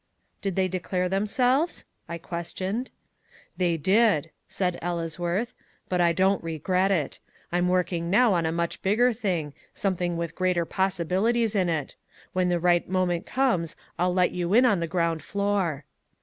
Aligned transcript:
"Did 0.41 0.55
they 0.55 0.67
declare 0.67 1.07
themselves?" 1.07 1.85
I 2.09 2.17
questioned. 2.17 2.89
"They 3.57 3.77
did," 3.77 4.31
said 4.47 4.79
Ellesworth, 4.81 5.53
"but 5.89 6.01
I 6.01 6.11
don't 6.11 6.43
regret 6.43 6.89
it. 6.89 7.19
I'm 7.51 7.67
working 7.67 8.09
now 8.09 8.33
on 8.33 8.47
a 8.47 8.51
much 8.51 8.81
bigger 8.81 9.13
thing, 9.13 9.53
something 9.75 10.17
with 10.17 10.33
greater 10.33 10.65
possibilities 10.65 11.53
in 11.53 11.69
it. 11.69 11.95
When 12.33 12.49
the 12.49 12.59
right 12.59 12.89
moment 12.89 13.27
comes 13.27 13.75
I'll 13.99 14.11
let 14.11 14.31
you 14.31 14.55
in 14.55 14.65
on 14.65 14.79
the 14.79 14.87
ground 14.87 15.21
floor." 15.21 15.85